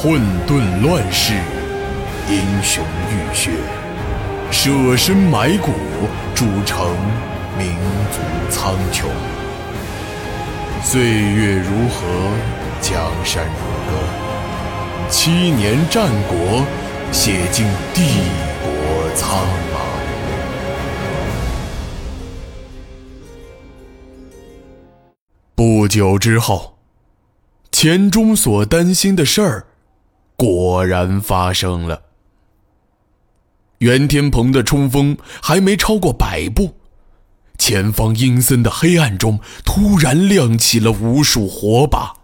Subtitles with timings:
[0.00, 1.34] 混沌乱世，
[2.30, 3.50] 英雄浴血，
[4.48, 5.72] 舍身埋骨，
[6.36, 6.96] 铸成
[7.58, 7.74] 民
[8.12, 9.06] 族苍穹。
[10.84, 12.06] 岁月如河，
[12.80, 13.50] 江山如
[13.90, 16.64] 歌，七年战国，
[17.10, 18.02] 写尽帝
[18.62, 19.36] 国苍
[19.74, 19.80] 茫。
[25.56, 26.78] 不久之后，
[27.72, 29.64] 钱钟所担心的事儿，
[30.38, 32.04] 果然发生了。
[33.78, 36.76] 袁天鹏的冲锋还没超过百步，
[37.58, 42.14] 前方阴森的黑暗中突然亮起了无数火把。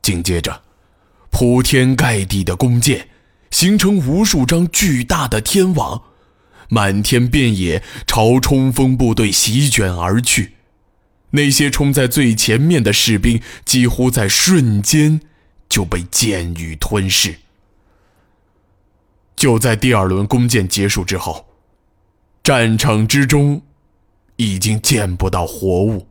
[0.00, 0.62] 紧接着，
[1.30, 3.08] 铺天盖地的弓箭
[3.50, 6.02] 形成无数张巨大的天网，
[6.68, 10.52] 满天遍野朝冲锋部队席卷而去。
[11.30, 15.20] 那些冲在最前面的士兵，几乎在瞬间
[15.68, 17.38] 就被箭雨吞噬。
[19.34, 21.46] 就在第二轮弓箭结束之后，
[22.42, 23.60] 战场之中
[24.36, 26.06] 已经见不到活物。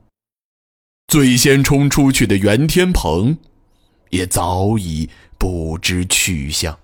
[1.07, 3.37] 最先冲出去的袁天鹏，
[4.09, 6.79] 也早已不知去向。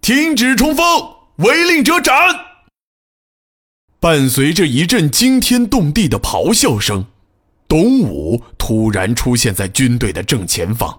[0.00, 0.84] 停止冲锋，
[1.36, 2.14] 违令者斩！
[4.00, 7.06] 伴随着一阵惊天动地的咆哮声，
[7.68, 10.98] 董武突然出现在军队的正前方。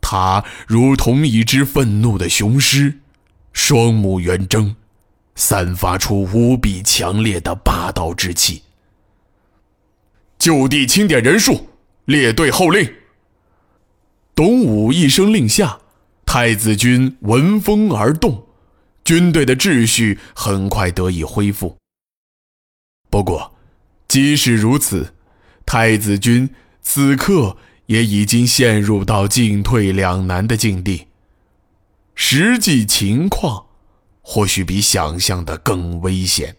[0.00, 3.00] 他如同一只愤怒的雄狮，
[3.52, 4.76] 双目圆睁，
[5.34, 8.62] 散发出无比强烈的霸道之气。
[10.38, 11.70] 就地清点人数，
[12.04, 12.94] 列队候令。
[14.34, 15.80] 董武一声令下，
[16.24, 18.46] 太子军闻风而动。
[19.02, 21.76] 军队的秩序很快得以恢复。
[23.10, 23.54] 不过，
[24.06, 25.14] 即使如此，
[25.66, 26.48] 太子军
[26.80, 31.08] 此刻也已经陷入到进退两难的境地。
[32.14, 33.66] 实际情况
[34.22, 36.56] 或许比想象的更危险。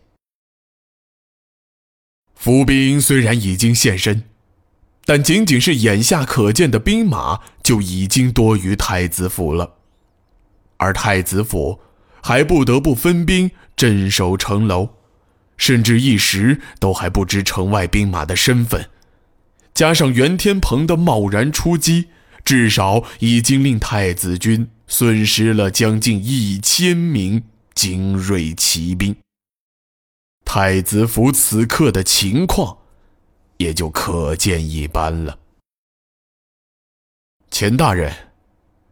[2.35, 4.25] 伏兵虽然已经现身，
[5.05, 9.77] 但仅仅是眼下可见的兵马就已经多于太子府了，
[10.77, 11.79] 而太子府。
[12.19, 14.89] 还不得不分兵镇守城楼，
[15.55, 18.89] 甚至一时都还不知城外兵马的身份。
[19.77, 22.07] 加上袁天鹏的贸然出击，
[22.43, 27.43] 至少已经令太子军损失了将近一千名
[27.75, 29.15] 精锐骑兵。
[30.43, 32.79] 太子府此刻的情况，
[33.57, 35.37] 也就可见一斑了。
[37.51, 38.11] 钱大人，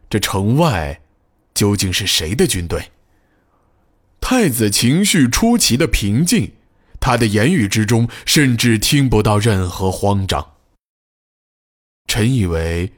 [0.08, 1.00] 这城外
[1.52, 2.92] 究竟是谁的军队？
[4.20, 6.52] 太子情绪出奇的平静，
[7.00, 10.52] 他的言语之中甚至听不到任何慌张。
[12.06, 12.92] 臣以为，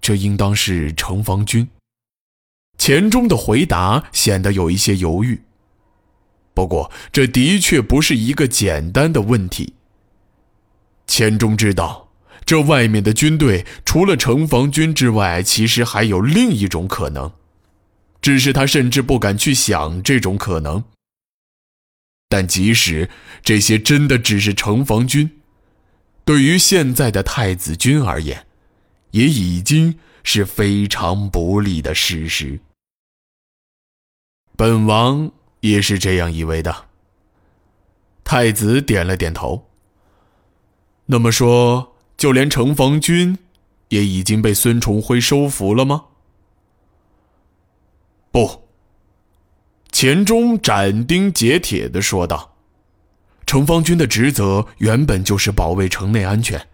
[0.00, 1.68] 这应当是城防军。
[2.78, 5.40] 钱钟的回答显得有一些犹豫。
[6.52, 9.74] 不过，这的确不是一个简单的问题。
[11.06, 12.08] 钱钟知道，
[12.44, 17.32] 这外面的军队除了城防军之外，其实还有另一种可能。
[18.20, 20.84] 只是他甚至不敢去想这种可能。
[22.28, 23.10] 但即使
[23.42, 25.30] 这些真的只是城防军，
[26.24, 28.46] 对于现在的太子军而言，
[29.10, 32.60] 也已经是非常不利的事实。
[34.56, 35.30] 本王
[35.60, 36.86] 也是这样以为的。
[38.24, 39.68] 太子点了点头。
[41.06, 43.38] 那么说，就连城防军，
[43.88, 46.06] 也已经被孙重辉收服了吗？
[48.30, 48.64] 不。
[49.92, 52.53] 钱钟斩钉截铁地说道
[53.46, 56.68] ：“城防军的职责原本就是保卫城内安全，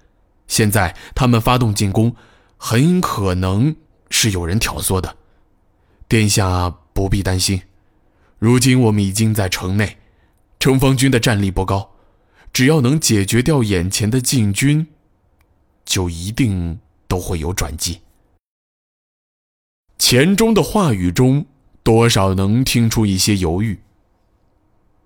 [0.46, 2.14] 现在他们发动进攻，
[2.56, 3.74] 很可能
[4.10, 5.16] 是有人挑唆的。
[6.08, 7.62] 殿下不必担心，
[8.38, 9.98] 如今我们已经在城内，
[10.58, 11.92] 城防军的战力不高，
[12.52, 14.86] 只要能解决掉眼前的禁军，
[15.84, 18.00] 就一定都会有转机。”
[19.98, 21.46] 钱钟的话语中。
[21.82, 23.80] 多少能听出一些犹豫。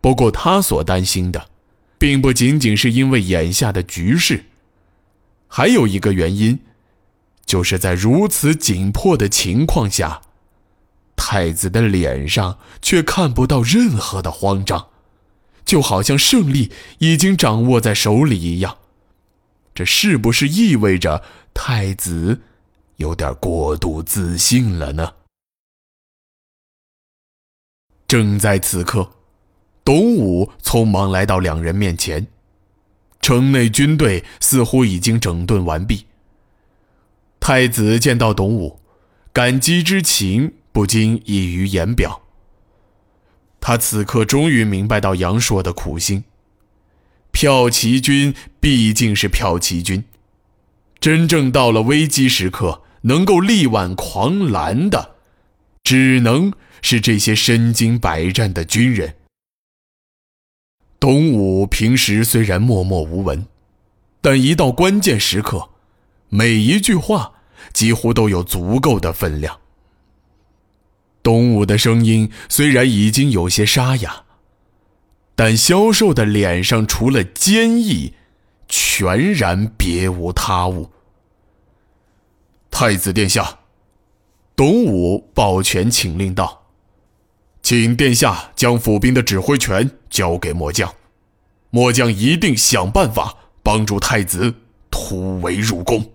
[0.01, 1.49] 不过他所担心的，
[2.05, 4.45] 并不仅仅是因为眼下的局势，
[5.49, 6.61] 还有一个原因，
[7.47, 10.21] 就是在如此紧迫的情况下，
[11.17, 14.89] 太子的脸上却看不到任何的慌张，
[15.65, 18.77] 就好像胜利已经掌握在手里一样。
[19.75, 21.25] 这是不是意味着
[21.55, 22.43] 太子
[22.97, 25.15] 有点过度自信了呢？
[28.07, 29.11] 正在此刻，
[29.85, 32.27] 董武匆忙来到两人面前。
[33.21, 36.07] 城内军队似乎已经整顿完毕。
[37.41, 38.81] 太子见到董武，
[39.33, 42.23] 感激之情不禁溢于言表。
[43.61, 46.25] 他此刻终于明白到杨硕的苦心。
[47.33, 50.05] 骠骑军毕竟是骠骑军，
[51.01, 55.17] 真正到了危机时刻能够力挽狂澜的，
[55.83, 59.17] 只能是这些身经百战的军人。
[61.05, 63.47] 董武平时虽然默默无闻，
[64.23, 65.69] 但一到关键时刻，
[66.31, 67.35] 每一句话
[67.75, 69.61] 几乎都有足够的分量。
[71.23, 74.25] 董武的声音虽然已经有些沙哑，
[75.35, 78.15] 但萧瘦的脸上除了坚毅，
[78.67, 80.91] 全然别无他物。
[82.71, 83.59] 太子殿下，
[84.57, 86.64] 董武抱拳请令道
[87.65, 90.95] ：“请殿下将府兵的指挥权交给末将，
[91.71, 94.55] 末将一定想办法帮助太子
[94.91, 96.13] 突围入宫。”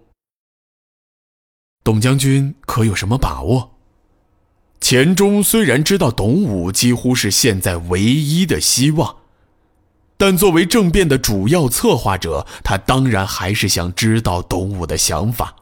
[1.84, 3.72] 董将军可有什么把握？
[4.80, 9.18] 钱钟虽然知道董武几乎是现在唯一的希望，
[10.18, 15.56] 但作为政变的主要策划者，他当然还是想知道董武的想法。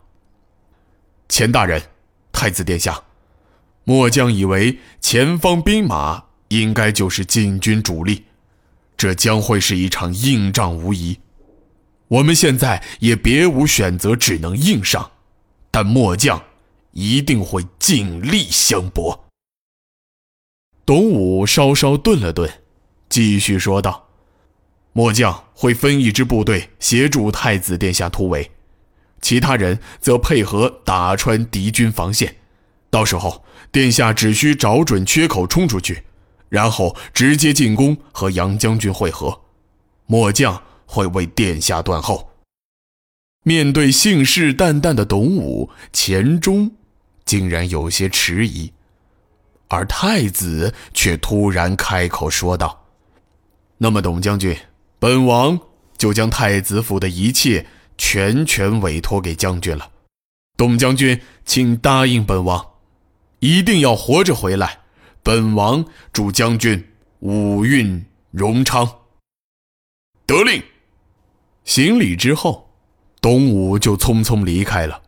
[1.30, 1.82] 钱大人，
[2.34, 3.02] 太子殿下，
[3.88, 8.26] 末将以为前方兵马应该就是禁军主力，
[8.98, 11.18] 这将会是一场硬仗无疑。
[12.10, 15.12] 我们现在也别无选择，只能硬上，
[15.72, 16.44] 但末将。
[16.92, 19.28] 一定会尽力相搏。
[20.84, 22.52] 董武稍稍顿了顿，
[23.08, 24.08] 继续说道
[24.94, 28.50] ：“末将会分一支部队协助太子殿下突围，
[29.22, 32.38] 其他人则配合打穿敌军防线。
[32.90, 36.04] 到时候，殿下只需找准缺口冲出去，
[36.50, 39.42] 然后直接进攻和杨将军会合。
[40.06, 42.30] 末将会为殿下断后。”
[43.44, 46.72] 面对信誓旦旦的董武，钱钟。
[47.26, 48.72] 竟然有些迟疑，
[49.68, 52.86] 而太子却突然开口说道
[53.80, 54.58] ：“那么，董将军，
[54.98, 55.60] 本王
[55.98, 57.66] 就将太子府的一切
[57.98, 59.92] 全权委托给将军了。
[60.56, 62.66] 董将军，请答应本王，
[63.40, 64.80] 一定要活着回来。
[65.24, 66.88] 本王祝将军
[67.20, 68.90] 武运荣昌。”
[70.26, 70.62] 得令。
[71.66, 72.70] 行礼之后，
[73.20, 75.02] 董武就匆匆离开了。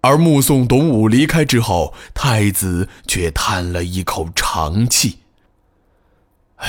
[0.00, 5.18] 而目送董武离开之后，太子却叹了一口长气
[6.56, 6.68] ：“唉，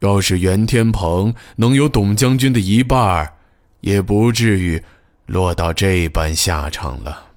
[0.00, 3.32] 要是袁天鹏能有董将军的一半
[3.80, 4.82] 也不至于
[5.24, 7.28] 落到这般下场了。”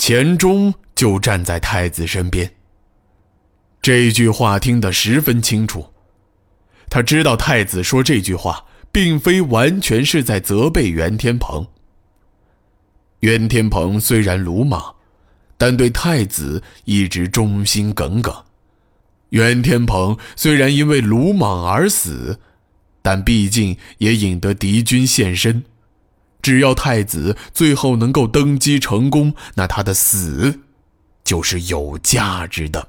[0.00, 2.50] 钱钟就站在太子身边。
[3.82, 5.92] 这句话听得十分清楚，
[6.88, 8.64] 他知道太子说这句话。
[8.92, 11.64] 并非完全是在责备袁天鹏。
[13.20, 14.96] 袁天鹏虽然鲁莽，
[15.56, 18.34] 但对太子一直忠心耿耿。
[19.28, 22.40] 袁天鹏虽然因为鲁莽而死，
[23.00, 25.62] 但毕竟也引得敌军现身。
[26.42, 30.60] 只要太子最后能够登基成功，那他的死
[31.24, 32.88] 就是有价值的。